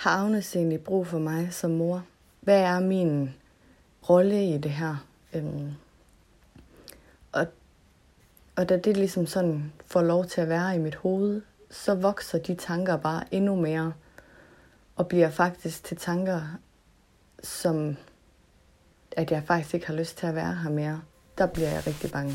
[0.00, 2.04] har Agnes egentlig brug for mig som mor?
[2.40, 3.34] Hvad er min
[4.08, 5.06] rolle i det her?
[5.34, 5.72] Øhm,
[7.32, 7.46] og,
[8.56, 12.38] og da det ligesom sådan får lov til at være i mit hoved, så vokser
[12.38, 13.92] de tanker bare endnu mere,
[14.96, 16.40] og bliver faktisk til tanker,
[17.42, 17.96] som
[19.16, 21.02] at jeg faktisk ikke har lyst til at være her mere.
[21.38, 22.34] Der bliver jeg rigtig bange.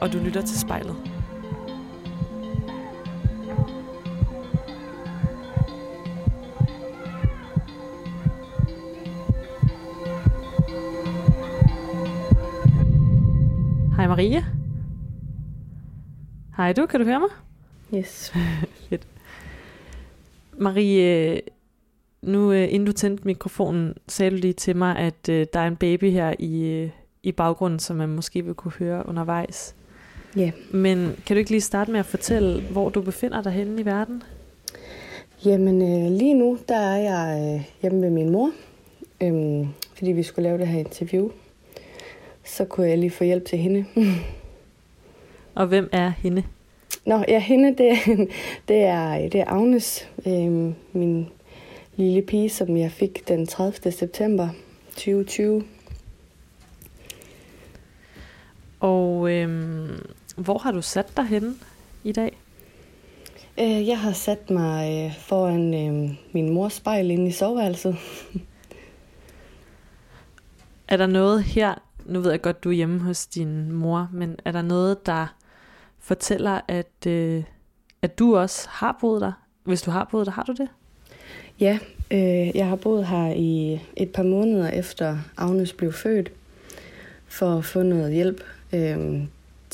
[0.00, 0.96] og du lytter til spejlet.
[13.96, 14.44] Hej Marie.
[16.56, 17.28] Hej du, kan du høre mig?
[18.00, 18.32] Yes.
[18.88, 19.06] Fedt.
[20.58, 21.40] Marie,
[22.22, 25.66] nu øh, inden du tændte mikrofonen, sagde du lige til mig, at øh, der er
[25.66, 26.90] en baby her i, øh,
[27.22, 29.74] i baggrunden, som man måske vil kunne høre undervejs.
[30.36, 30.40] Ja.
[30.40, 30.52] Yeah.
[30.70, 33.84] Men kan du ikke lige starte med at fortælle, hvor du befinder dig henne i
[33.84, 34.22] verden?
[35.44, 38.50] Jamen øh, lige nu, der er jeg øh, hjemme med min mor,
[39.20, 41.30] øhm, fordi vi skulle lave det her interview.
[42.44, 43.84] Så kunne jeg lige få hjælp til hende.
[45.54, 46.42] Og hvem er hende?
[47.06, 47.98] Nå, ja, hende, det,
[48.68, 51.28] det, er, det er Agnes, øh, min
[51.96, 53.92] lille pige, som jeg fik den 30.
[53.92, 54.48] september
[54.90, 55.64] 2020.
[58.80, 59.98] Og øhm,
[60.36, 61.54] hvor har du sat dig henne
[62.04, 62.38] i dag?
[63.60, 67.96] Øh, jeg har sat mig øh, foran øh, min mors spejl inde i soveværelset.
[70.88, 71.74] er der noget her,
[72.04, 75.26] nu ved jeg godt, du er hjemme hos din mor, men er der noget, der
[75.98, 77.44] fortæller, at, øh,
[78.02, 79.32] at du også har boet der?
[79.64, 80.68] Hvis du har boet der, har du det?
[81.60, 81.78] Ja,
[82.10, 86.32] øh, jeg har boet her i et par måneder efter Agnes blev født,
[87.26, 89.22] for at få noget hjælp øh,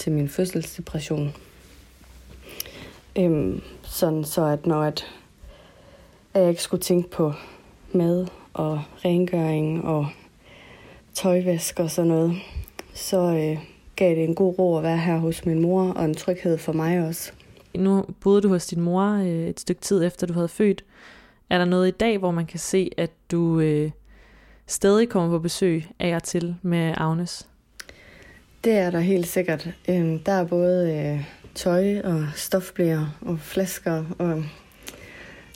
[0.01, 1.35] til min fødselsdepression.
[3.19, 5.07] Øhm, sådan så, at når at,
[6.35, 7.33] at jeg ikke skulle tænke på
[7.93, 10.07] mad og rengøring og
[11.15, 12.37] tøjvask og sådan noget,
[12.95, 13.59] så øh,
[13.97, 16.73] gav det en god ro at være her hos min mor, og en tryghed for
[16.73, 17.33] mig også.
[17.75, 20.85] Nu boede du hos din mor øh, et stykke tid efter du havde født.
[21.51, 23.91] Er der noget i dag, hvor man kan se, at du øh,
[24.67, 27.50] stadig kommer på besøg af og til med Agnes?
[28.65, 29.69] Det er der helt sikkert.
[29.89, 34.43] Øh, der er både øh, tøj og stofblæer og flasker og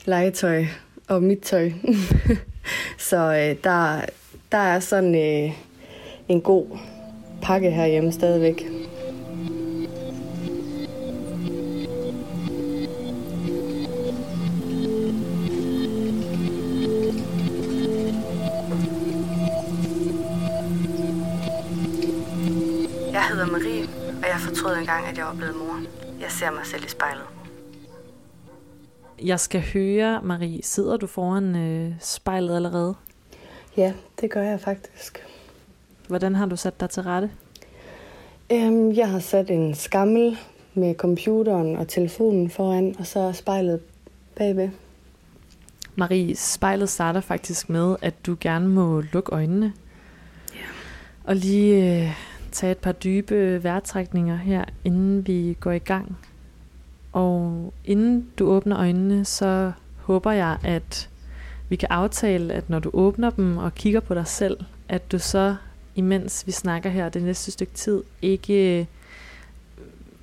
[0.05, 0.65] legetøj
[1.07, 1.71] og mit tøj.
[3.09, 4.01] Så øh, der,
[4.51, 5.53] der er sådan øh,
[6.27, 6.65] en god
[7.41, 8.65] pakke herhjemme stadigvæk.
[24.85, 25.79] Engang, at jeg var blevet mor.
[26.19, 27.23] Jeg ser mig selv i spejlet.
[29.23, 32.95] Jeg skal høre, Marie, sidder du foran øh, spejlet allerede?
[33.77, 35.25] Ja, det gør jeg faktisk.
[36.07, 37.31] Hvordan har du sat dig til rette?
[38.51, 40.37] Øhm, jeg har sat en skammel
[40.73, 43.79] med computeren og telefonen foran, og så spejlet
[44.35, 44.69] bagved.
[45.95, 49.73] Marie, spejlet starter faktisk med, at du gerne må lukke øjnene.
[50.53, 50.59] Ja.
[51.23, 56.17] Og lige øh, tage et par dybe vejrtrækninger her, inden vi går i gang.
[57.13, 61.09] Og inden du åbner øjnene, så håber jeg, at
[61.69, 64.57] vi kan aftale, at når du åbner dem og kigger på dig selv,
[64.89, 65.55] at du så
[65.95, 68.85] imens vi snakker her det næste stykke tid, ikke øh,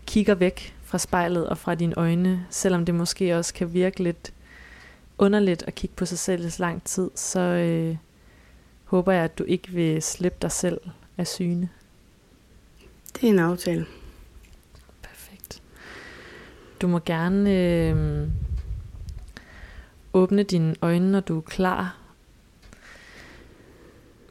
[0.06, 4.32] kigger væk fra spejlet og fra dine øjne, selvom det måske også kan virke lidt
[5.18, 7.96] underligt at kigge på sig selv i så lang tid, så øh,
[8.84, 10.80] håber jeg, at du ikke vil slippe dig selv
[11.18, 11.68] af syne.
[13.14, 13.86] Det er en aftale.
[15.02, 15.62] Perfekt.
[16.80, 18.28] Du må gerne øh,
[20.12, 22.02] åbne dine øjne, når du er klar,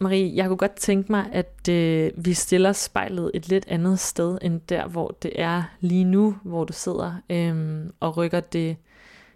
[0.01, 4.37] Marie, jeg kunne godt tænke mig, at øh, vi stiller spejlet et lidt andet sted,
[4.41, 8.77] end der, hvor det er lige nu, hvor du sidder, øh, og rykker det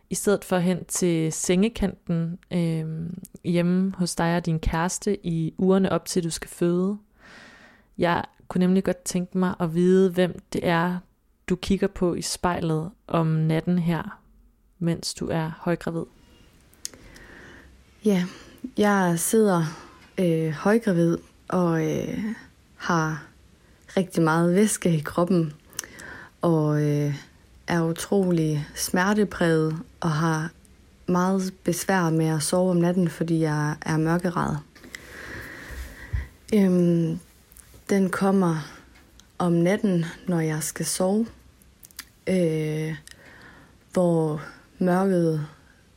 [0.09, 2.86] i stedet for hen til sengekanten øh,
[3.44, 6.97] hjemme hos dig og din kæreste i ugerne op til, du skal føde.
[7.97, 10.97] Jeg kunne nemlig godt tænke mig at vide, hvem det er,
[11.50, 14.19] du kigger på i spejlet om natten her,
[14.80, 16.06] mens du er højgravid.
[18.06, 18.25] Ja,
[18.77, 19.63] jeg sidder
[20.18, 22.24] øh, højgravid og øh,
[22.75, 23.24] har
[23.97, 25.53] rigtig meget væske i kroppen
[26.42, 27.15] og øh,
[27.68, 30.51] er utrolig smertepræget og har
[31.07, 34.59] meget besvær med at sove om natten, fordi jeg er mørkeret.
[36.53, 37.19] Øhm,
[37.90, 38.56] den kommer
[39.38, 41.28] om natten, når jeg skal sove,
[42.28, 42.96] øh,
[43.94, 44.42] hvor
[44.80, 45.48] mørket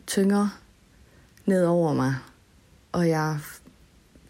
[0.07, 0.61] tynger
[1.47, 2.15] ned over mig,
[2.93, 3.39] og jeg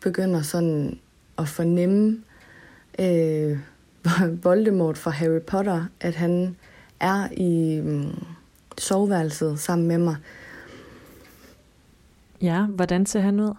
[0.01, 0.99] begynder sådan
[1.39, 2.23] at fornemme
[2.99, 3.59] øh,
[4.45, 6.57] Voldemort fra Harry Potter, at han
[7.01, 8.27] er i um,
[8.79, 10.17] soveværelset sammen med mig.
[12.41, 13.55] Ja, hvordan ser han ud?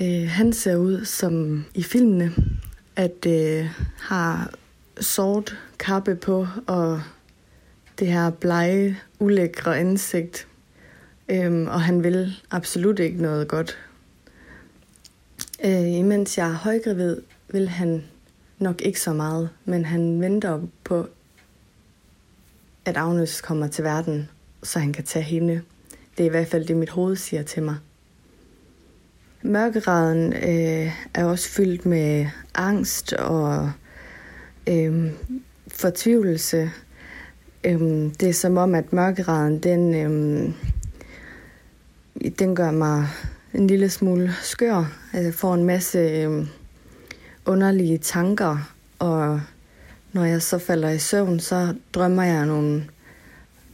[0.00, 2.32] Øh, han ser ud som i filmene,
[2.96, 3.66] at øh,
[3.98, 4.50] har
[5.00, 7.02] sort kappe på og
[7.98, 10.48] det her blege, ulækre ansigt.
[11.28, 13.78] Øhm, og han vil absolut ikke noget godt.
[15.64, 17.16] Øh, imens jeg er højgravid,
[17.48, 18.04] vil han
[18.58, 21.08] nok ikke så meget, men han venter på,
[22.84, 24.28] at Agnes kommer til verden,
[24.62, 25.62] så han kan tage hende.
[26.16, 27.76] Det er i hvert fald det, mit hoved siger til mig.
[29.42, 33.72] Mørkeraden øh, er også fyldt med angst og
[34.66, 35.12] øh,
[35.68, 36.70] fortvivlelse.
[37.64, 37.80] Øh,
[38.20, 40.50] det er som om, at mørkeraden, den, øh,
[42.38, 43.08] den gør mig
[43.54, 44.92] en lille smule skør.
[45.12, 46.46] Jeg får en masse øh,
[47.46, 49.40] underlige tanker, og
[50.12, 52.84] når jeg så falder i søvn, så drømmer jeg nogle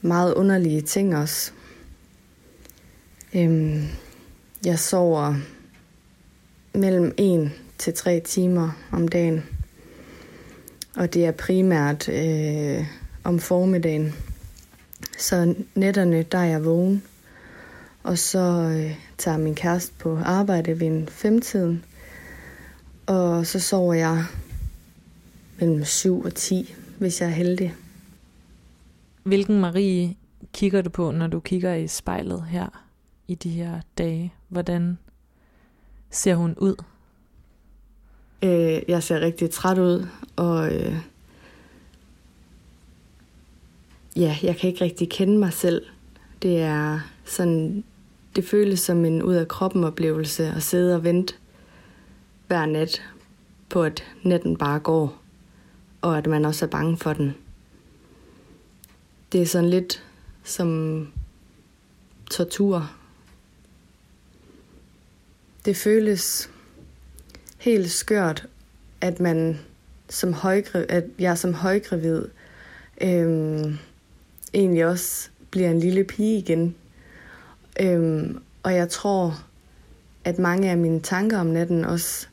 [0.03, 1.53] meget underlige ting også.
[3.35, 3.83] Øhm,
[4.65, 5.35] jeg sover
[6.75, 9.43] mellem 1 til 3 timer om dagen,
[10.97, 12.87] og det er primært øh,
[13.25, 14.13] om formiddagen.
[15.19, 17.03] Så netterne, der er jeg vågen,
[18.03, 21.85] og så øh, tager min kæreste på arbejde ved en femtiden,
[23.07, 24.25] og så sover jeg
[25.59, 27.75] mellem 7 og 10, hvis jeg er heldig.
[29.23, 30.17] Hvilken Marie
[30.53, 32.87] kigger du på, når du kigger i spejlet her
[33.29, 34.33] i de her dage?
[34.49, 34.99] Hvordan
[36.15, 36.77] ser hun ud?
[38.43, 40.07] Øh, jeg ser rigtig træt ud,
[40.37, 40.97] og øh,
[44.17, 45.87] ja, jeg kan ikke rigtig kende mig selv.
[46.43, 47.85] Det er sådan,
[48.37, 51.35] det føles som en ud af kroppen oplevelse at sidde og vente
[52.47, 53.03] hver nat
[53.69, 55.19] på, at natten bare går,
[56.03, 57.35] og at man også er bange for den.
[59.33, 60.05] Det er sådan lidt
[60.45, 61.09] som
[62.31, 62.91] tortur.
[65.65, 66.51] Det føles
[67.59, 68.47] helt skørt,
[69.01, 69.59] at man
[70.09, 72.25] som højgravid, at jeg som højgravid
[73.01, 73.79] øhm,
[74.55, 76.75] egentlig også bliver en lille pige igen.
[77.81, 79.45] Øhm, og jeg tror,
[80.25, 82.27] at mange af mine tanker om natten også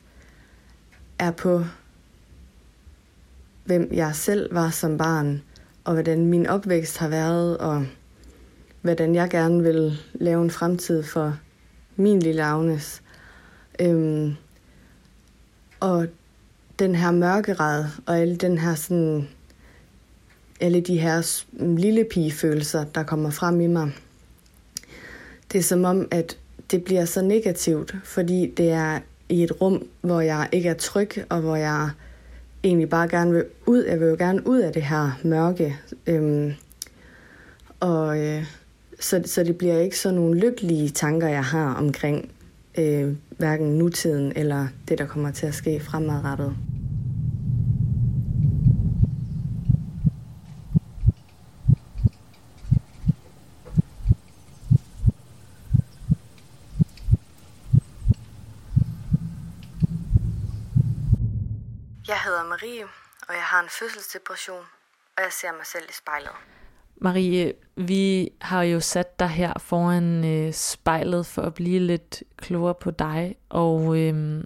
[1.18, 1.64] er på,
[3.64, 5.42] hvem jeg selv var som barn,
[5.84, 7.86] og hvordan min opvækst har været, og
[8.80, 11.38] hvordan jeg gerne vil lave en fremtid for
[11.96, 13.01] min lille Agnes.
[13.80, 14.34] Øhm,
[15.80, 16.06] og
[16.78, 19.28] den her mørkerad, og alle den her sådan,
[20.60, 23.92] alle de her lille pigefølelser, der kommer frem i mig.
[25.52, 26.38] Det er som om, at
[26.70, 31.24] det bliver så negativt, fordi det er i et rum, hvor jeg ikke er tryg,
[31.28, 31.90] og hvor jeg
[32.64, 33.84] egentlig bare gerne vil ud.
[33.84, 35.76] Jeg vil jo gerne ud af det her mørke.
[36.06, 36.52] Øhm,
[37.80, 38.44] og øh,
[39.00, 42.31] så, så det bliver ikke sådan nogle lykkelige tanker, jeg har omkring
[42.78, 46.56] øh, hverken nutiden eller det, der kommer til at ske fremadrettet.
[62.08, 62.84] Jeg hedder Marie,
[63.28, 64.64] og jeg har en fødselsdepression,
[65.16, 66.32] og jeg ser mig selv i spejlet.
[67.04, 72.74] Marie, vi har jo sat dig her foran øh, spejlet for at blive lidt klogere
[72.74, 74.44] på dig, og øh,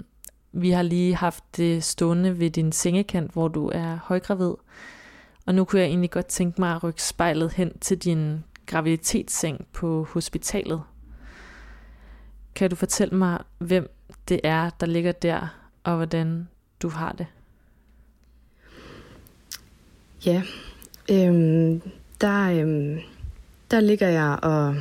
[0.53, 4.55] vi har lige haft det stående ved din sengekant, hvor du er højgravid.
[5.47, 9.67] Og nu kunne jeg egentlig godt tænke mig at rykke spejlet hen til din graviditetsseng
[9.73, 10.83] på hospitalet.
[12.55, 13.91] Kan du fortælle mig, hvem
[14.29, 15.49] det er, der ligger der,
[15.85, 16.49] og hvordan
[16.83, 17.27] du har det?
[20.27, 20.43] Ja,
[21.11, 21.83] øhm,
[22.21, 22.99] der, øhm,
[23.71, 24.77] der ligger jeg, og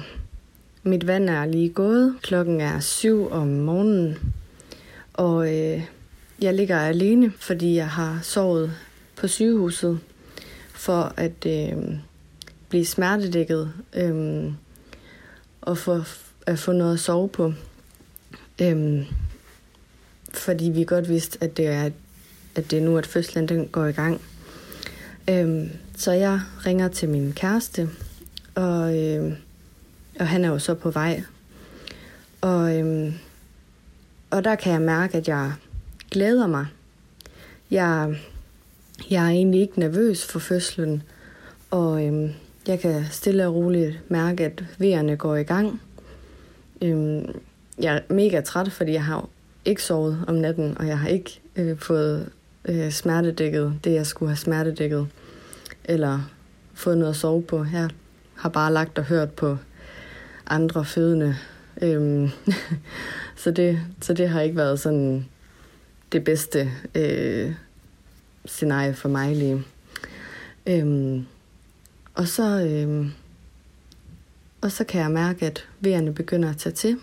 [0.83, 2.15] mit vand er lige gået.
[2.21, 4.33] Klokken er syv om morgenen,
[5.13, 5.81] og øh,
[6.41, 8.71] jeg ligger alene, fordi jeg har sovet
[9.15, 9.99] på sygehuset
[10.73, 11.73] for at øh,
[12.69, 14.51] blive smertedækket øh,
[15.61, 16.05] og for
[16.45, 17.53] at få noget at sove på.
[18.61, 19.11] Øh,
[20.33, 21.89] fordi vi godt vidste, at det er,
[22.55, 24.21] at det er nu, at fødslen den går i gang.
[25.29, 27.89] Øh, så jeg ringer til min kæreste,
[28.55, 29.33] og, øh,
[30.19, 31.23] og han er jo så på vej.
[32.41, 33.13] Og, øh,
[34.29, 35.53] og der kan jeg mærke, at jeg
[36.11, 36.65] glæder mig.
[37.71, 38.19] Jeg,
[39.09, 41.03] jeg er egentlig ikke nervøs for fødslen,
[41.71, 42.31] og øh,
[42.67, 45.81] jeg kan stille og roligt mærke, at vejerne går i gang.
[46.81, 47.21] Øh,
[47.79, 49.29] jeg er mega træt, fordi jeg har
[49.65, 52.29] ikke sovet om natten, og jeg har ikke øh, fået
[52.65, 55.07] øh, smertedækket det, jeg skulle have smertedækket,
[55.85, 56.21] eller
[56.73, 57.65] fået noget at sove på.
[57.73, 57.89] Jeg
[58.35, 59.57] har bare lagt og hørt på
[60.47, 61.37] andre fødende.
[61.81, 62.29] Øhm,
[63.43, 65.25] så, det, så det har ikke været sådan
[66.11, 67.53] det bedste øh,
[68.45, 69.63] scenarie for mig lige.
[70.67, 71.25] Øhm,
[72.13, 73.11] og så øhm,
[74.65, 76.99] og så kan jeg mærke, at vejerne begynder at tage til.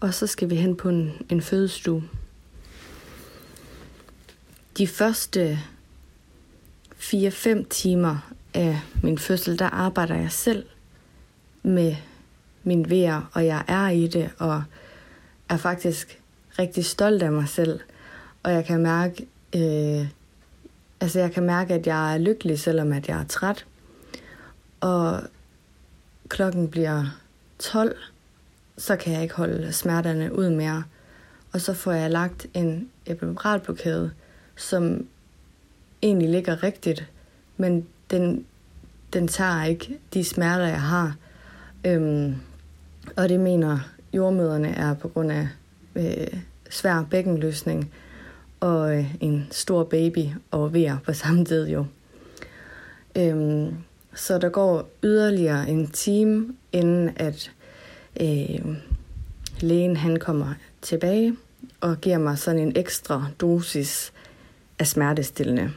[0.00, 2.04] Og så skal vi hen på en, en fødestue.
[4.78, 5.58] De første
[7.00, 10.66] 4-5 timer af min fødsel, der arbejder jeg selv
[11.62, 11.96] med
[12.64, 14.62] min vejr, og jeg er i det, og
[15.48, 16.20] er faktisk
[16.58, 17.80] rigtig stolt af mig selv.
[18.42, 19.26] Og jeg kan mærke,
[19.56, 20.06] øh,
[21.00, 23.66] altså jeg kan mærke, at jeg er lykkelig, selvom at jeg er træt.
[24.80, 25.20] Og
[26.28, 27.04] klokken bliver
[27.58, 27.96] 12,
[28.78, 30.84] så kan jeg ikke holde smerterne ud mere.
[31.52, 34.10] Og så får jeg lagt en epiduralblokade,
[34.56, 35.06] som
[36.02, 37.08] egentlig ligger rigtigt,
[37.56, 38.46] men den,
[39.12, 41.16] den tager ikke de smerter, jeg har.
[41.84, 42.34] Øhm,
[43.16, 43.78] og det mener
[44.12, 45.48] jordmøderne er på grund af
[45.94, 46.40] øh,
[46.70, 47.92] svær bækkenløsning
[48.60, 51.86] og øh, en stor baby og vejr på samme tid jo.
[53.16, 53.74] Øhm,
[54.14, 57.52] så der går yderligere en time, inden at
[58.20, 58.76] øh,
[59.60, 61.36] lægen han kommer tilbage
[61.80, 64.12] og giver mig sådan en ekstra dosis
[64.78, 65.72] af smertestillende.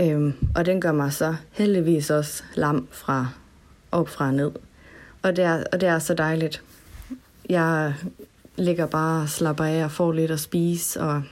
[0.00, 3.28] Øhm, og den gør mig så heldigvis også lam fra
[3.92, 4.50] op fra ned.
[5.22, 6.62] Og det er, og det er så dejligt.
[7.48, 7.94] Jeg
[8.56, 11.22] ligger bare og slapper af og får lidt at spise og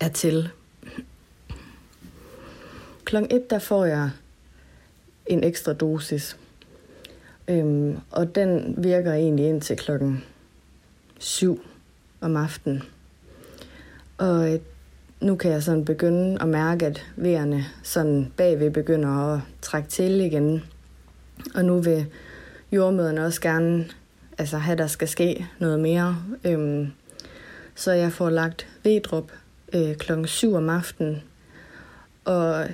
[0.00, 0.48] er til.
[3.04, 4.10] Klokken et, der får jeg
[5.26, 6.36] en ekstra dosis.
[7.48, 10.24] Øhm, og den virker egentlig ind til klokken
[11.18, 11.60] 7
[12.20, 12.82] om aftenen.
[14.18, 14.60] Og øh,
[15.24, 20.20] nu kan jeg sådan begynde at mærke, at vejerne sådan bagved begynder at trække til
[20.20, 20.62] igen.
[21.54, 22.06] Og nu vil
[22.72, 23.86] jordmøderne også gerne
[24.38, 26.16] altså have, at der skal ske noget mere.
[26.44, 26.86] Øhm,
[27.74, 29.32] så jeg får lagt vedrup
[29.74, 31.22] øh, klokken 7 om aftenen.
[32.24, 32.66] Og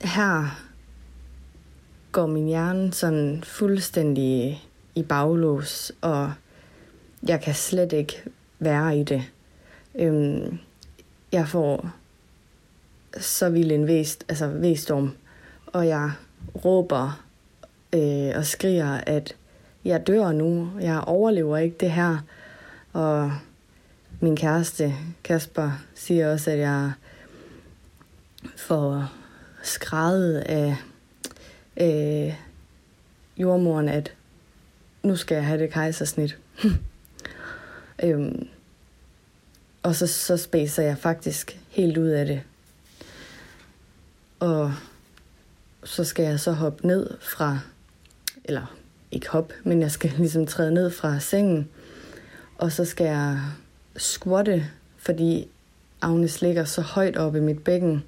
[0.00, 0.60] her
[2.12, 4.62] går min hjerne sådan fuldstændig
[4.94, 6.32] i baglås, og
[7.28, 8.22] jeg kan slet ikke
[8.58, 9.22] være i det.
[9.94, 10.58] Øhm,
[11.32, 11.90] jeg får
[13.20, 15.12] så vild en væst, altså væstorm,
[15.66, 16.10] og jeg
[16.64, 17.24] råber
[17.92, 19.36] øh, og skriger, at
[19.84, 22.18] jeg dør nu, jeg overlever ikke det her.
[22.92, 23.32] Og
[24.20, 26.92] min kæreste, Kasper, siger også, at jeg
[28.56, 29.08] får
[29.62, 30.76] skrædet af
[31.80, 32.34] øh,
[33.36, 34.14] jordmoren, at
[35.02, 36.38] nu skal jeg have det kejsersnit.
[38.04, 38.48] øhm,
[39.82, 42.42] og så, så spacer jeg faktisk helt ud af det.
[44.40, 44.74] Og
[45.84, 47.58] så skal jeg så hoppe ned fra,
[48.44, 48.76] eller
[49.10, 51.68] ikke hop, men jeg skal ligesom træde ned fra sengen.
[52.58, 53.40] Og så skal jeg
[53.96, 54.66] squatte,
[54.98, 55.48] fordi
[56.00, 58.04] Agnes ligger så højt oppe i mit bækken.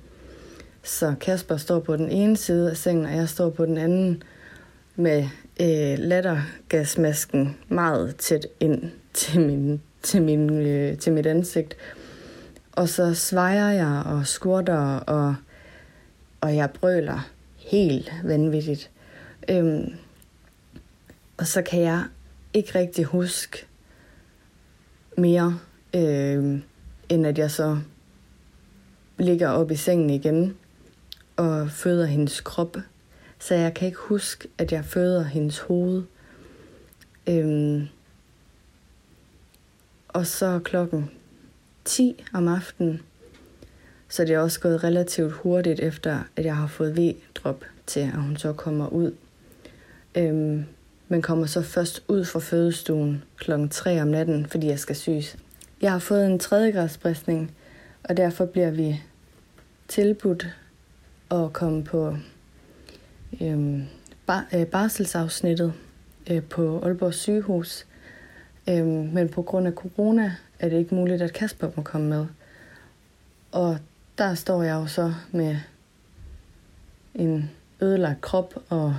[0.82, 4.22] Så Kasper står på den ene side af sengen, og jeg står på den anden
[4.96, 5.28] med
[5.60, 11.76] øh, lattergasmasken meget tæt ind til, min, til, min, øh, til mit ansigt.
[12.72, 15.34] Og så svejer jeg og squatter, og,
[16.40, 18.90] og jeg brøler helt vanvittigt.
[19.48, 19.92] Øhm,
[21.36, 22.04] og så kan jeg
[22.54, 23.66] ikke rigtig huske
[25.16, 25.58] mere,
[25.94, 26.58] øh,
[27.08, 27.78] end at jeg så
[29.18, 30.56] ligger op i sengen igen
[31.36, 32.76] og føder hendes krop.
[33.38, 36.02] Så jeg kan ikke huske, at jeg føder hendes hoved.
[37.26, 37.88] Øhm,
[40.14, 41.10] og så klokken
[41.84, 43.02] 10 om aftenen,
[44.08, 48.22] så det er også gået relativt hurtigt efter, at jeg har fået V-drop til, at
[48.22, 49.12] hun så kommer ud.
[50.14, 50.64] Øhm,
[51.08, 55.36] men kommer så først ud fra fødestuen klokken 3 om natten, fordi jeg skal syes.
[55.82, 57.54] Jeg har fået en tredjegradsbristning,
[58.04, 59.02] og derfor bliver vi
[59.88, 60.48] tilbudt
[61.30, 62.16] at komme på
[63.40, 63.82] øhm,
[64.26, 65.72] bar, øh, barselsafsnittet
[66.30, 67.86] øh, på Aalborg sygehus.
[68.68, 72.26] Øhm, men på grund af corona er det ikke muligt, at Kasper må komme med.
[73.52, 73.78] Og
[74.18, 75.56] der står jeg jo så med
[77.14, 78.96] en ødelagt krop og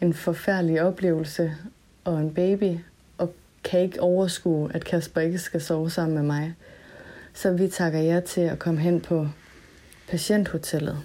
[0.00, 1.56] en forfærdelig oplevelse
[2.04, 2.78] og en baby,
[3.18, 3.34] og
[3.64, 6.54] kan ikke overskue, at Kasper ikke skal sove sammen med mig.
[7.34, 9.28] Så vi takker jer til at komme hen på
[10.08, 10.98] patienthotellet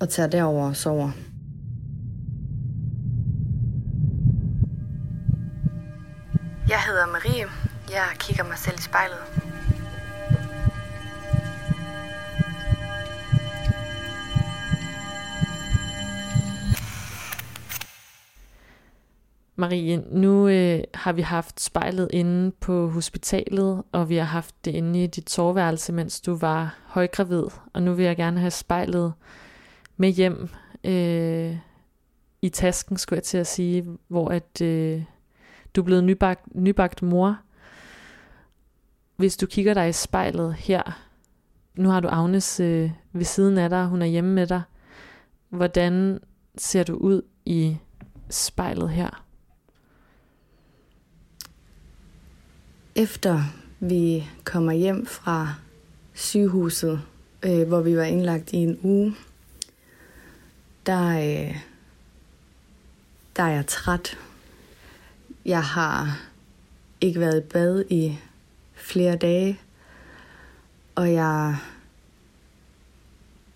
[0.00, 1.10] og tager derover og sover.
[6.70, 7.46] Jeg hedder Marie.
[7.90, 9.18] Jeg kigger mig selv i spejlet.
[19.56, 24.74] Marie, nu øh, har vi haft spejlet inde på hospitalet, og vi har haft det
[24.74, 27.44] inde i dit soveværelse, mens du var højgravid.
[27.74, 29.12] Og nu vil jeg gerne have spejlet
[29.96, 30.48] med hjem
[30.84, 31.56] øh,
[32.42, 35.02] i tasken, skulle jeg til at sige, hvor at øh,
[35.76, 37.38] du er blevet nybagt, nybagt mor.
[39.16, 41.02] Hvis du kigger dig i spejlet her,
[41.74, 44.62] nu har du Agnes øh, ved siden af dig, hun er hjemme med dig.
[45.48, 46.20] Hvordan
[46.58, 47.76] ser du ud i
[48.30, 49.24] spejlet her?
[52.94, 53.42] Efter
[53.80, 55.54] vi kommer hjem fra
[56.14, 57.00] sygehuset,
[57.42, 59.16] øh, hvor vi var indlagt i en uge,
[60.86, 61.56] der, øh,
[63.36, 64.18] der er jeg træt.
[65.44, 66.20] Jeg har
[67.00, 68.18] ikke været i bad i
[68.74, 69.60] flere dage,
[70.94, 71.56] og jeg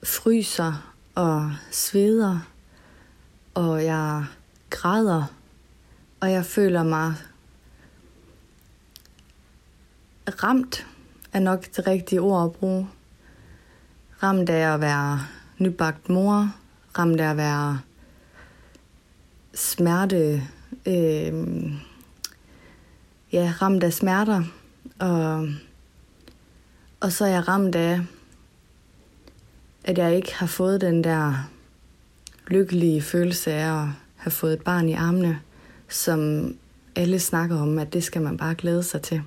[0.05, 2.39] fryser og sveder,
[3.55, 4.25] og jeg
[4.71, 5.25] græder,
[6.21, 7.15] og jeg føler mig
[10.27, 10.87] ramt
[11.33, 12.89] er nok det rigtige ord at bruge.
[14.23, 15.21] Ramt af at være
[15.59, 16.55] nybagt mor,
[16.99, 17.81] ramt af at være
[19.55, 20.43] smerte,
[20.87, 21.73] øh,
[23.33, 24.43] ja, ramt af smerter,
[24.99, 25.49] og,
[27.01, 28.01] og så er jeg ramt af,
[29.85, 31.51] at jeg ikke har fået den der
[32.47, 35.41] lykkelige følelse af at have fået et barn i armene,
[35.89, 36.53] som
[36.97, 39.23] alle snakker om, at det skal man bare glæde sig til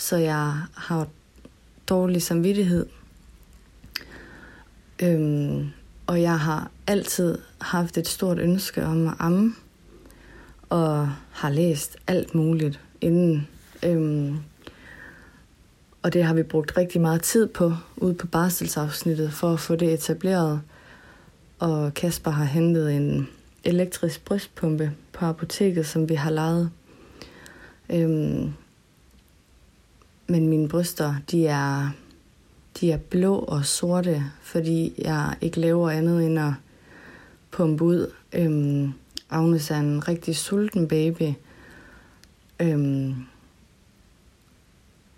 [0.00, 1.06] så jeg har
[1.88, 2.86] dårlig samvittighed.
[5.02, 5.68] Øhm,
[6.06, 9.54] og jeg har altid haft et stort ønske om at amme,
[10.70, 13.48] og har læst alt muligt inden.
[13.84, 14.36] Øhm,
[16.02, 19.76] og det har vi brugt rigtig meget tid på ude på barselsafsnittet for at få
[19.76, 20.60] det etableret.
[21.58, 23.28] Og Kasper har hentet en
[23.64, 26.70] elektrisk brystpumpe på apoteket, som vi har lejet.
[27.90, 28.52] Øhm,
[30.26, 31.90] men mine bryster, de er,
[32.80, 36.52] de er blå og sorte, fordi jeg ikke laver andet end at
[37.50, 38.12] pumpe ud.
[38.32, 38.92] Øhm,
[39.30, 41.32] Agnes er en rigtig sulten baby.
[42.60, 43.14] Øhm,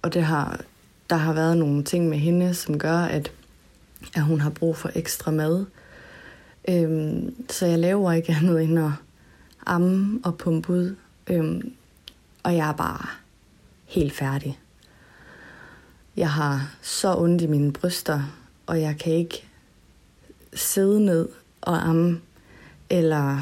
[0.02, 0.60] og det har,
[1.10, 3.32] der har været nogle ting med hende, som gør, at,
[4.14, 5.64] at hun har brug for ekstra mad.
[6.68, 8.90] Øhm, så jeg laver ikke andet end at
[9.66, 10.96] amme og pumpe ud.
[11.26, 11.72] Øhm,
[12.42, 13.06] og jeg er bare
[13.84, 14.58] helt færdig.
[16.16, 18.22] Jeg har så ondt i mine bryster,
[18.66, 19.48] og jeg kan ikke
[20.54, 21.28] sidde ned
[21.60, 22.20] og amme,
[22.90, 23.40] eller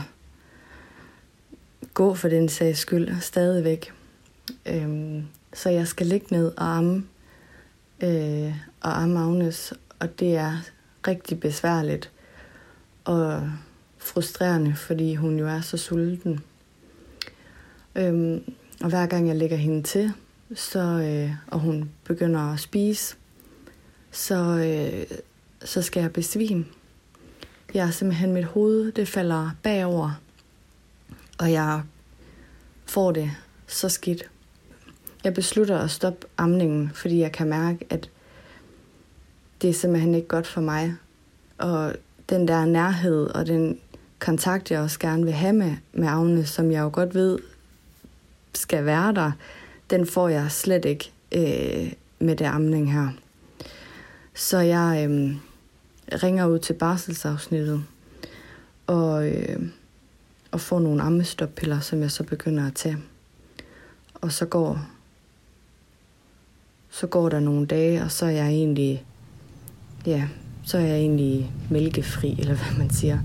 [1.95, 3.93] gå for den sags skyld stadigvæk.
[4.67, 5.23] Øhm,
[5.55, 7.05] så jeg skal ligge ned og amme,
[8.03, 10.53] øh, og amme Agnes, og det er
[11.07, 12.11] rigtig besværligt
[13.05, 13.51] og
[13.99, 16.41] frustrerende, fordi hun jo er så sulten.
[17.95, 20.13] Øhm, og hver gang jeg lægger hende til,
[20.55, 23.17] så, øh, og hun begynder at spise,
[24.11, 25.19] så, øh,
[25.65, 26.65] så skal jeg besvime.
[27.75, 30.21] Jeg er simpelthen, mit hoved, det falder bagover,
[31.41, 31.83] og jeg
[32.87, 33.31] får det
[33.67, 34.31] så skidt.
[35.25, 38.11] Jeg beslutter at stoppe amningen, fordi jeg kan mærke, at
[39.63, 40.95] det er simpelthen ikke godt for mig.
[41.59, 41.95] Og
[42.29, 43.79] den der nærhed og den
[44.19, 47.39] kontakt, jeg også gerne vil have med, med Agne, som jeg jo godt ved
[48.55, 49.33] skal være der,
[49.91, 53.09] den får jeg slet ikke øh, med det amning her.
[54.35, 55.37] Så jeg øh,
[56.23, 57.85] ringer ud til barselsafsnittet
[58.87, 59.71] og, øh,
[60.53, 62.99] og får nogle ammestoppiller, som jeg så begynder at tage.
[64.15, 64.87] Og så går,
[66.91, 69.05] så går der nogle dage, og så er jeg egentlig,
[70.07, 70.29] ja,
[70.65, 73.19] så er jeg egentlig mælkefri, eller hvad man siger.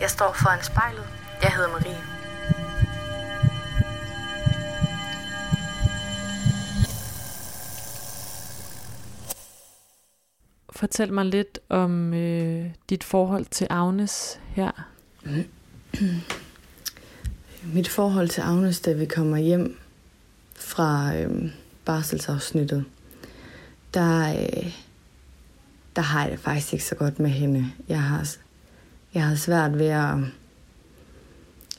[0.00, 1.04] Jeg står foran spejlet
[1.42, 2.15] Jeg hedder Marie.
[10.76, 14.70] Fortæl mig lidt om øh, dit forhold til Agnes her.
[17.74, 19.78] Mit forhold til Agnes, da vi kommer hjem
[20.54, 21.50] fra øh,
[21.84, 22.84] barselsafsnittet,
[23.94, 24.72] der, øh,
[25.96, 27.72] der har jeg det faktisk ikke så godt med hende.
[27.88, 28.36] Jeg har,
[29.14, 30.16] jeg har svært ved at,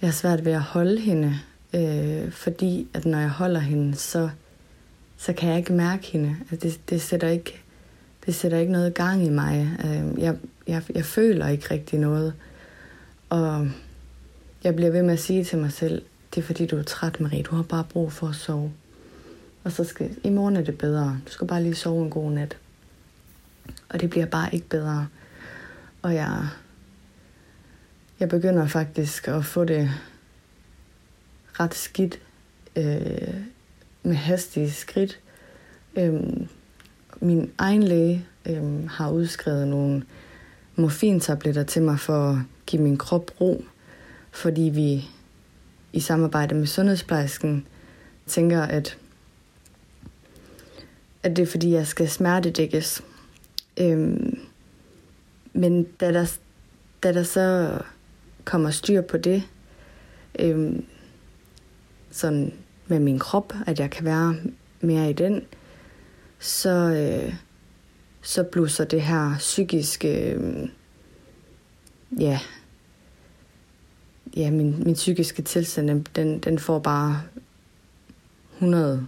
[0.01, 1.39] jeg har svært ved at holde hende,
[1.73, 4.29] øh, fordi at når jeg holder hende, så,
[5.17, 6.35] så kan jeg ikke mærke hende.
[6.39, 7.61] Altså det, det, sætter ikke,
[8.27, 9.77] det sætter ikke noget gang i mig.
[9.85, 10.37] Øh, jeg,
[10.67, 12.33] jeg, jeg føler ikke rigtig noget.
[13.29, 13.69] Og
[14.63, 16.01] jeg bliver ved med at sige til mig selv,
[16.35, 17.43] det er fordi du er træt, Marie.
[17.43, 18.71] Du har bare brug for at sove.
[19.63, 21.19] Og så skal, i morgen er det bedre.
[21.27, 22.57] Du skal bare lige sove en god nat.
[23.89, 25.07] Og det bliver bare ikke bedre.
[26.01, 26.47] Og jeg,
[28.19, 29.91] jeg begynder faktisk at få det
[31.59, 32.19] ret skidt
[32.75, 33.33] øh,
[34.03, 35.19] med hastige skridt.
[35.95, 36.47] Øhm,
[37.21, 40.03] min egen læge øh, har udskrevet nogle
[40.75, 43.63] morfintabletter til mig for at give min krop ro,
[44.31, 45.09] fordi vi
[45.93, 47.67] i samarbejde med sundhedsplejersken
[48.27, 48.97] tænker, at,
[51.23, 53.03] at det er fordi, jeg skal smertedækkes.
[53.77, 54.39] Øhm,
[55.53, 56.37] men da der,
[57.03, 57.77] da der så
[58.45, 59.43] kommer styr på det,
[60.39, 60.85] øhm,
[62.11, 62.53] sådan
[62.87, 64.35] med min krop, at jeg kan være
[64.81, 65.43] mere i den,
[66.39, 67.33] så, øh,
[68.21, 70.69] så blusser det her psykiske, øh,
[72.19, 72.39] ja,
[74.35, 77.21] ja min, min psykiske tilstand, den, den får bare
[78.53, 79.07] 100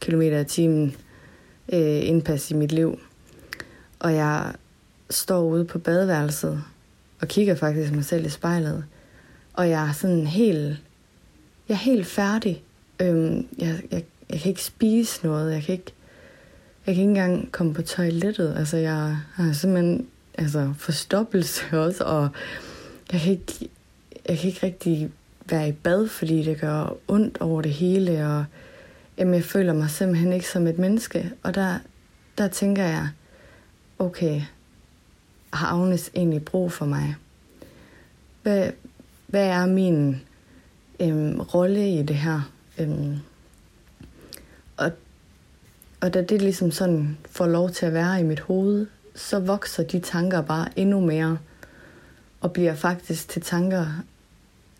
[0.00, 0.96] km i timen
[1.72, 3.00] øh, indpas i mit liv.
[3.98, 4.54] Og jeg
[5.10, 6.64] står ude på badeværelset
[7.20, 8.84] og kigger faktisk mig selv i spejlet.
[9.52, 10.78] Og jeg er sådan helt,
[11.68, 12.62] jeg er helt færdig.
[13.00, 15.52] Øhm, jeg, jeg, jeg kan ikke spise noget.
[15.52, 15.92] Jeg kan ikke,
[16.86, 18.54] jeg kan ikke engang komme på toilettet.
[18.56, 22.28] Altså, jeg har simpelthen altså, forstoppelse også, og
[23.12, 23.68] jeg kan, ikke,
[24.28, 25.10] jeg kan ikke rigtig
[25.50, 28.44] være i bad, fordi det gør ondt over det hele, og
[29.18, 31.32] jamen, jeg føler mig simpelthen ikke som et menneske.
[31.42, 31.78] Og der,
[32.38, 33.08] der tænker jeg,
[33.98, 34.42] okay,
[35.52, 37.14] har Agnes egentlig brug for mig?
[38.42, 38.70] Hvad,
[39.26, 40.22] hvad er min
[41.00, 42.50] øhm, rolle i det her?
[42.78, 43.16] Øhm,
[46.02, 49.82] og da det ligesom sådan får lov til at være i mit hoved, så vokser
[49.82, 51.38] de tanker bare endnu mere,
[52.40, 53.86] og bliver faktisk til tanker,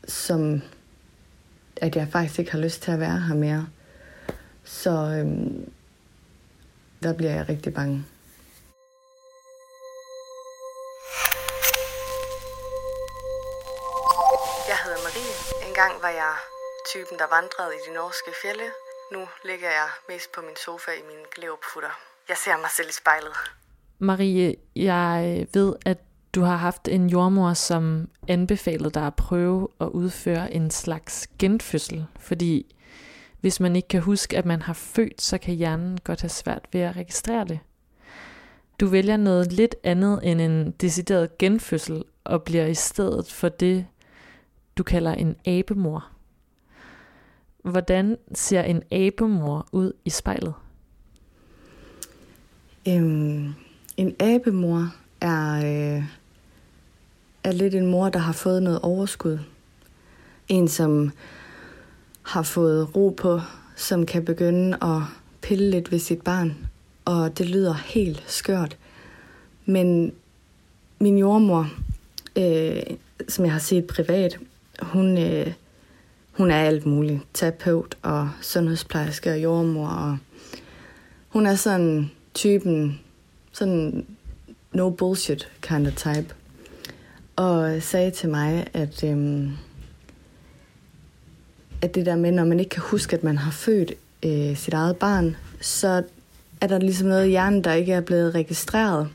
[0.08, 0.62] som
[1.76, 3.68] at jeg faktisk ikke har lyst til at være her mere.
[4.64, 5.72] Så øhm,
[7.02, 8.04] der bliver jeg rigtig bange.
[14.68, 15.68] Jeg hedder Marie.
[15.68, 16.34] Engang var jeg
[16.92, 18.64] typen, der vandrede i de norske fjelle.
[19.12, 21.98] Nu ligger jeg mest på min sofa i min glevputter.
[22.28, 23.36] Jeg ser mig selv i spejlet.
[23.98, 25.98] Marie, jeg ved, at
[26.34, 32.06] du har haft en jordmor, som anbefalede dig at prøve at udføre en slags genfødsel,
[32.20, 32.76] fordi
[33.40, 36.66] hvis man ikke kan huske, at man har født, så kan hjernen godt have svært
[36.72, 37.60] ved at registrere det.
[38.80, 43.86] Du vælger noget lidt andet end en decideret genfødsel, og bliver i stedet for det,
[44.78, 46.08] du kalder en abemor.
[47.62, 50.54] Hvordan ser en abemor ud i spejlet?
[52.88, 53.54] Øhm,
[53.96, 56.04] en abemor er, øh,
[57.44, 59.38] er lidt en mor, der har fået noget overskud.
[60.48, 61.12] En, som
[62.22, 63.40] har fået ro på,
[63.76, 65.02] som kan begynde at
[65.42, 66.56] pille lidt ved sit barn.
[67.04, 68.76] Og det lyder helt skørt.
[69.66, 70.12] Men
[70.98, 71.70] min jordmor,
[72.36, 72.82] øh,
[73.28, 74.38] som jeg har set privat,
[74.82, 75.52] hun, øh,
[76.32, 77.20] hun er alt muligt.
[77.34, 79.88] Terapeut og sundhedsplejerske og jordmor.
[79.88, 80.18] Og
[81.28, 83.00] hun er sådan typen,
[83.52, 84.06] sådan
[84.72, 86.34] no bullshit kind of type.
[87.36, 89.50] Og sagde til mig, at, øhm,
[91.82, 93.92] at det der med, når man ikke kan huske, at man har født
[94.22, 96.02] øh, sit eget barn, så
[96.60, 99.08] er der ligesom noget i hjernen, der ikke er blevet registreret.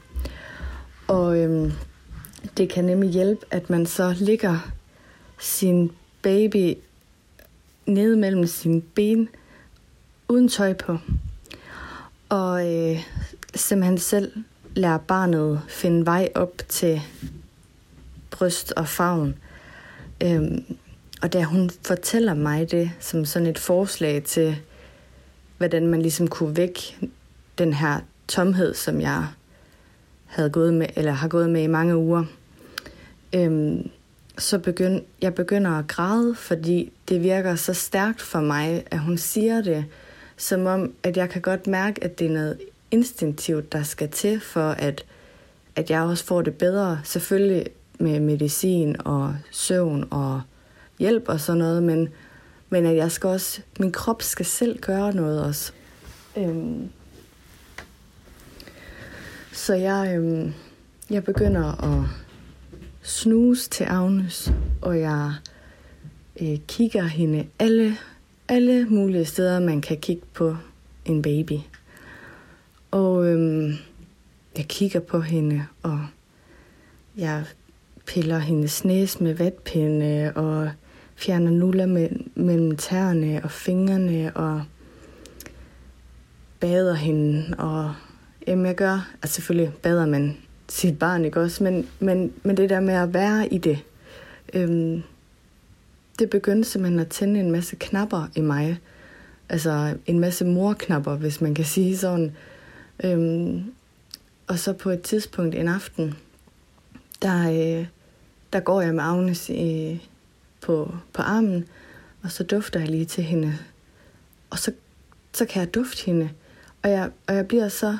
[1.07, 1.71] Og øhm,
[2.57, 4.71] det kan nemlig hjælpe, at man så ligger
[5.39, 6.73] sin baby
[7.87, 9.29] nede mellem sine ben,
[10.27, 10.97] uden tøj på.
[12.29, 12.99] Og øh,
[13.55, 14.31] simpelthen selv
[14.75, 17.01] lærer barnet finde vej op til
[18.31, 19.35] bryst og favn.
[20.23, 20.63] Øhm,
[21.21, 24.57] og da hun fortæller mig det som sådan et forslag til,
[25.57, 26.95] hvordan man ligesom kunne vække
[27.57, 29.27] den her tomhed, som jeg
[30.25, 32.23] havde gået med, eller har gået med i mange uger,
[33.33, 33.89] øhm,
[34.37, 39.17] så begynd, jeg begynder at græde, fordi det virker så stærkt for mig, at hun
[39.17, 39.85] siger det,
[40.37, 42.59] som om, at jeg kan godt mærke, at det er noget
[42.91, 45.05] instinktivt, der skal til for, at,
[45.75, 47.01] at jeg også får det bedre.
[47.03, 47.67] Selvfølgelig
[47.99, 50.41] med medicin og søvn og
[50.99, 52.09] hjælp og sådan noget, men,
[52.69, 55.71] men at jeg skal også, min krop skal selv gøre noget også.
[56.37, 56.89] Øhm,
[59.51, 60.53] så jeg, øhm,
[61.09, 62.26] jeg begynder at
[63.07, 65.33] snus til Agnes, og jeg
[66.41, 67.97] øh, kigger hende alle,
[68.47, 70.55] alle mulige steder, man kan kigge på
[71.05, 71.59] en baby.
[72.91, 73.73] Og øhm,
[74.57, 76.07] jeg kigger på hende, og
[77.17, 77.45] jeg
[78.05, 80.69] piller hendes næse med vatpinde, og
[81.15, 84.63] fjerner nuller me- mellem tæerne og fingrene, og
[86.59, 87.93] bader hende, og
[88.47, 90.37] jamen jeg gør, altså selvfølgelig bader man
[90.69, 93.79] sit barn, ikke også, men, men, men det der med at være i det,
[94.53, 95.03] øhm,
[96.19, 98.79] det begyndte simpelthen at tænde en masse knapper i mig,
[99.49, 102.35] altså en masse morknapper, hvis man kan sige sådan,
[103.03, 103.63] øhm,
[104.47, 106.15] og så på et tidspunkt en aften,
[107.21, 107.87] der, øh,
[108.53, 109.99] der går jeg med Agnes øh,
[110.61, 111.65] på, på armen,
[112.23, 113.57] og så dufter jeg lige til hende.
[114.49, 114.71] Og så,
[115.33, 116.29] så kan jeg dufte hende.
[116.83, 117.97] Og jeg, og jeg bliver så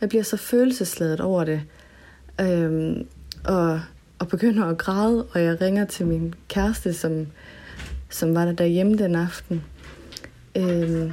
[0.00, 1.62] jeg bliver så følelsesladet over det.
[2.40, 3.06] Øhm,
[3.44, 3.80] og,
[4.18, 7.26] og begynder at græde, og jeg ringer til min kæreste, som,
[8.10, 9.62] som var der derhjemme den aften.
[10.56, 11.12] Øhm,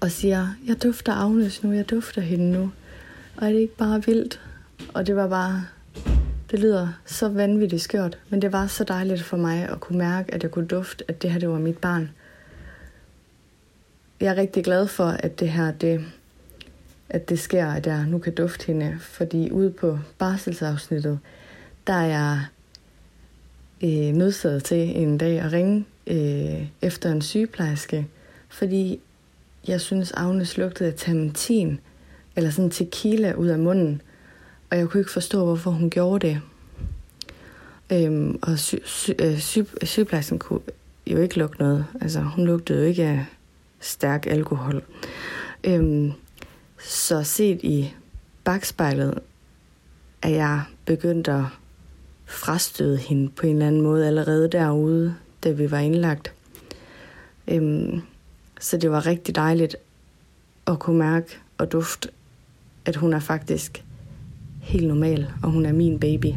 [0.00, 2.72] og siger, jeg dufter Agnes nu, jeg dufter hende nu.
[3.36, 4.40] Og er det ikke bare vildt?
[4.94, 5.64] Og det var bare,
[6.50, 10.34] det lyder så vanvittigt skørt, men det var så dejligt for mig at kunne mærke,
[10.34, 12.10] at jeg kunne dufte, at det her det var mit barn.
[14.20, 16.04] Jeg er rigtig glad for, at det her, det,
[17.08, 21.18] at det sker, at jeg nu kan dufte hende, fordi ude på barselsafsnittet,
[21.86, 22.40] der er jeg
[23.82, 28.06] øh, nødsaget til en dag at ringe øh, efter en sygeplejerske,
[28.48, 29.00] fordi
[29.68, 31.80] jeg synes, Agnes lugtede af tamantin,
[32.36, 34.02] eller sådan tequila ud af munden,
[34.70, 36.40] og jeg kunne ikke forstå, hvorfor hun gjorde det.
[37.92, 40.60] Øhm, og sy- sy- øh, sy- sygeplejersken kunne
[41.06, 41.84] jo ikke lugte noget.
[42.00, 43.24] Altså, hun lugtede jo ikke af
[43.80, 44.82] stærk alkohol.
[45.64, 46.12] Øhm,
[46.86, 47.94] så set i
[48.44, 49.18] bagspejlet,
[50.22, 51.44] er jeg begyndt at
[52.26, 56.32] frastøde hende på en eller anden måde allerede derude, da vi var indlagt.
[57.48, 58.00] Øhm,
[58.60, 59.76] så det var rigtig dejligt
[60.66, 62.08] at kunne mærke og dufte,
[62.84, 63.84] at hun er faktisk
[64.60, 66.32] helt normal, og hun er min baby.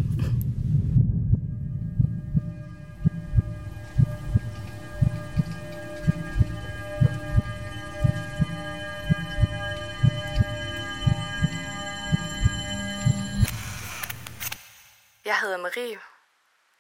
[15.27, 15.97] Jeg hedder Marie.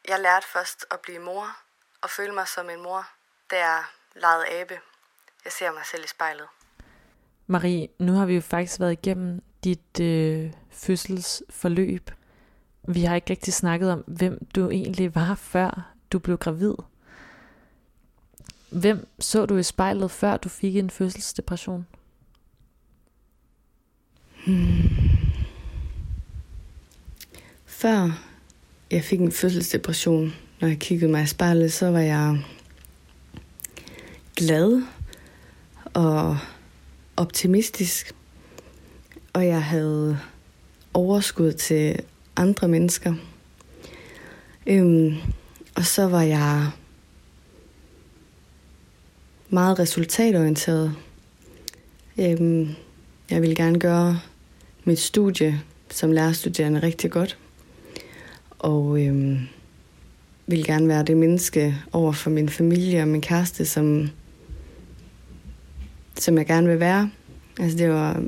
[0.07, 1.47] Jeg lærte først at blive mor
[2.01, 3.07] og føle mig som en mor,
[3.51, 3.83] da jeg
[4.15, 4.79] legede abe.
[5.45, 6.47] Jeg ser mig selv i spejlet.
[7.47, 12.11] Marie, nu har vi jo faktisk været igennem dit øh, fødselsforløb.
[12.87, 16.73] Vi har ikke rigtig snakket om, hvem du egentlig var, før du blev gravid.
[18.71, 21.87] Hvem så du i spejlet, før du fik en fødselsdepression?
[24.45, 25.07] Hmm.
[27.65, 28.27] Før
[28.91, 32.43] jeg fik en fødselsdepression, når jeg kiggede mig i spejlet, så var jeg
[34.35, 34.81] glad
[35.93, 36.37] og
[37.17, 38.13] optimistisk.
[39.33, 40.19] Og jeg havde
[40.93, 41.99] overskud til
[42.35, 43.13] andre mennesker.
[44.67, 45.15] Øhm,
[45.75, 46.69] og så var jeg
[49.49, 50.95] meget resultatorienteret.
[52.17, 52.69] Øhm,
[53.29, 54.19] jeg ville gerne gøre
[54.83, 57.37] mit studie som lærerstuderende rigtig godt.
[58.59, 59.39] Og øhm,
[60.47, 64.09] vil gerne være det menneske over for min familie og min kæreste, som,
[66.15, 67.11] som jeg gerne vil være.
[67.59, 68.23] Altså det var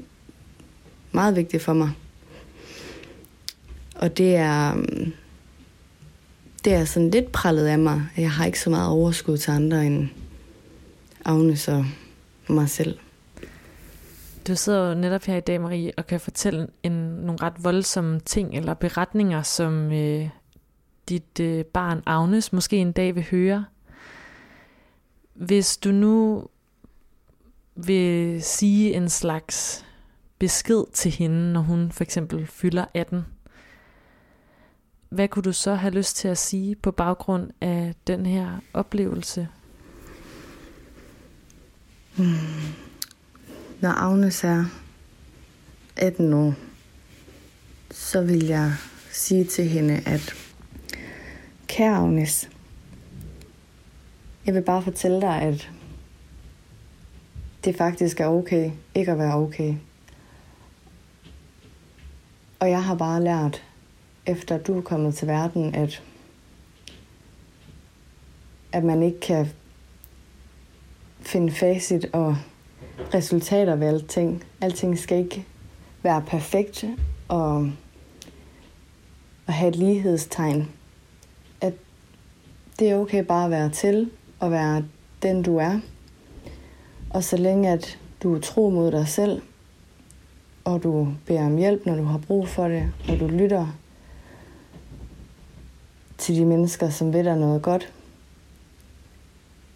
[1.11, 1.91] meget vigtigt for mig.
[3.95, 4.75] Og det er,
[6.65, 8.03] det er sådan lidt prallet af mig.
[8.17, 10.07] Jeg har ikke så meget overskud til andre end
[11.25, 11.85] Agnes og
[12.47, 12.97] mig selv.
[14.49, 18.19] Du sidder jo netop her i dag, Marie, og kan fortælle en, nogle ret voldsomme
[18.19, 20.29] ting eller beretninger, som øh,
[21.09, 23.65] dit øh, barn Agnes måske en dag vil høre.
[25.33, 26.47] Hvis du nu
[27.75, 29.85] vil sige en slags
[30.39, 33.25] besked til hende, når hun for eksempel fylder 18,
[35.09, 39.47] hvad kunne du så have lyst til at sige på baggrund af den her oplevelse?
[42.15, 42.88] Hmm.
[43.81, 44.65] Når Agnes er
[45.97, 46.53] 18 år,
[47.91, 48.73] så vil jeg
[49.11, 50.33] sige til hende, at
[51.67, 52.49] Kære Agnes,
[54.45, 55.71] jeg vil bare fortælle dig, at
[57.63, 59.75] det faktisk er okay ikke at være okay.
[62.59, 63.63] Og jeg har bare lært,
[64.25, 66.03] efter du er kommet til verden, at,
[68.71, 69.51] at man ikke kan
[71.19, 72.37] finde facit og
[73.13, 74.43] resultater ved alting.
[74.61, 75.45] Alting skal ikke
[76.03, 76.85] være perfekt
[77.27, 77.71] og,
[79.47, 80.71] og have et lighedstegn.
[81.61, 81.73] At
[82.79, 84.09] det er okay bare at være til
[84.39, 84.83] og være
[85.21, 85.79] den du er.
[87.09, 89.41] Og så længe at du er tro mod dig selv,
[90.63, 93.67] og du beder om hjælp, når du har brug for det, og du lytter
[96.17, 97.93] til de mennesker, som ved dig noget godt,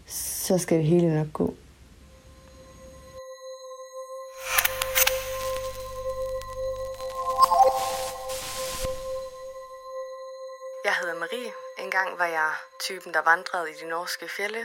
[0.05, 1.55] så skal det hele nok gå.
[12.13, 12.51] Engang var jeg
[12.87, 14.59] typen, der vandrede i de norske fjelle.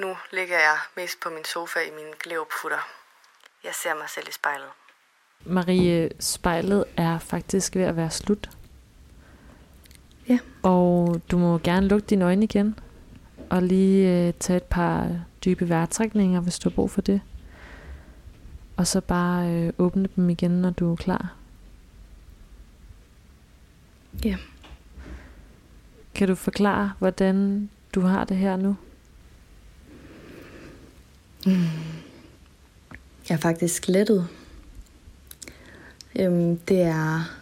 [0.00, 2.88] Nu ligger jeg mest på min sofa i min glævputter.
[3.64, 4.68] Jeg ser mig selv i spejlet.
[5.44, 8.50] Marie, spejlet er faktisk ved at være slut.
[10.28, 10.38] Ja.
[10.62, 12.78] Og du må gerne lukke dine øjne igen.
[13.50, 15.10] Og lige øh, tage et par
[15.44, 17.20] dybe vejrtrækninger, hvis du har brug for det.
[18.76, 21.34] Og så bare øh, åbne dem igen, når du er klar.
[24.24, 24.36] Ja.
[26.16, 28.76] Kan du forklare, hvordan du har det her nu?
[33.28, 34.28] Jeg er faktisk lettet.
[36.18, 37.36] Øhm, det er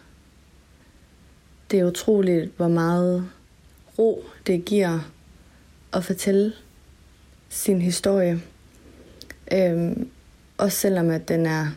[1.71, 3.29] det er utroligt, hvor meget
[3.99, 4.99] ro det giver
[5.93, 6.53] at fortælle
[7.49, 8.41] sin historie.
[9.53, 10.09] Øhm,
[10.57, 11.67] også selvom at den er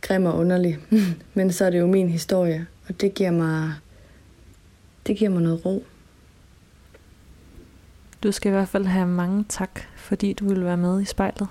[0.00, 0.78] grim og underlig.
[1.34, 3.72] Men så er det jo min historie, og det giver mig,
[5.06, 5.84] det giver mig noget ro.
[8.22, 11.48] Du skal i hvert fald have mange tak, fordi du vil være med i spejlet.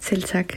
[0.00, 0.54] Selv tak.